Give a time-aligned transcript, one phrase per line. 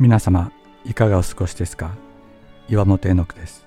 [0.00, 0.50] 皆様
[0.84, 1.92] いかがお過ごしですか？
[2.68, 3.64] 岩本絵の句です。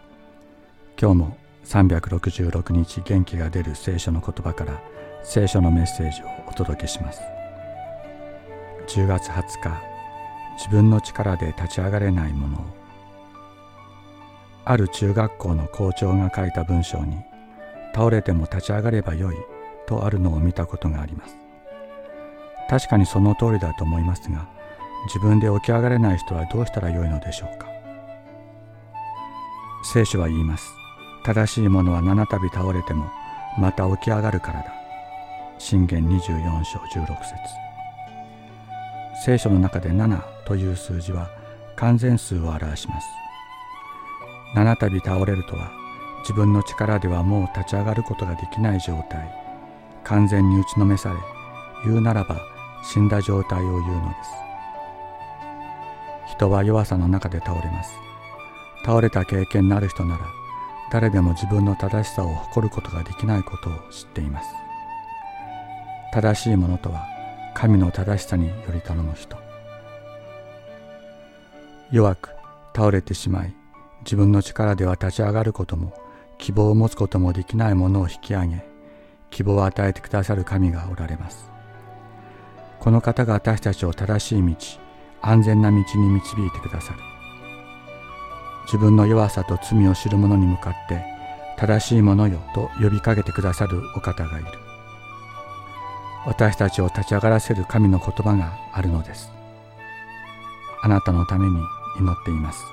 [0.99, 4.81] 今日も366日元気が出る聖書の言葉から
[5.23, 7.21] 聖書のメッセージをお届けします。
[8.87, 9.81] 10月20日
[10.57, 12.65] 自分の力で立ち上がれないものを
[14.65, 17.15] ある中学校の校長が書いた文章に
[17.95, 19.35] 倒れても立ち上がればよい
[19.85, 21.37] とあるのを見たことがあります。
[22.69, 24.56] 確かにその通りだと思いますが
[25.05, 27.67] 自分で起き上がれない人はどうしたらよいのでしょうか？
[29.83, 30.67] 聖書は言います。
[31.23, 33.05] 正しいものは七度倒れても
[33.57, 34.73] また起き上がるからだ。
[35.59, 37.35] 信玄24章16節。
[39.25, 41.29] 聖書の中で7という数字は
[41.75, 43.07] 完全数を表します。
[44.55, 45.71] 七度倒れるとは
[46.21, 49.29] 自分の力ではもう立ち上がることができない状態。
[50.03, 51.15] 完全に打ちのめされ
[51.83, 52.39] 言うならば
[52.83, 54.46] 死んだ状態を言うのです。
[56.31, 57.93] 人は弱さの中で倒れます。
[58.85, 60.25] 倒れた経験のある人なら
[60.91, 64.49] 誰でも自分の正しさを誇ることができないことを知っています。
[66.13, 67.05] 正しいものとは
[67.53, 69.37] 神の正しさにより頼む人。
[71.91, 72.29] 弱く
[72.75, 73.55] 倒れてしまい
[74.03, 75.93] 自分の力では立ち上がることも
[76.37, 78.63] 希望を持つこともできないものを引き上げ
[79.31, 81.51] 希望を与えてくださる神がおられます。
[82.79, 84.55] この方が私たちを正しい道
[85.21, 86.99] 安全な道に導いてくださる。
[88.65, 91.03] 自分の弱さと罪を知る者に向かって
[91.57, 94.47] 正しいものよと呼びかけてくださるお方がいる。
[96.25, 99.31] 私たちを立ち上がらせる神の言葉があるのです。
[100.81, 101.57] あなたのために
[101.99, 102.63] 祈っています。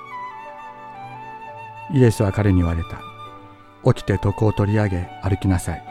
[1.93, 3.01] イエスは彼に言われた。
[3.93, 5.85] 起きて床を取り上げ歩きなさい。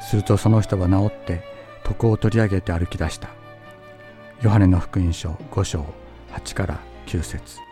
[0.00, 1.42] するとその人は治って
[1.88, 3.28] 床を取り上げて歩き出した。
[4.42, 5.84] ヨハネの福音書5章
[6.32, 7.69] 8から9節。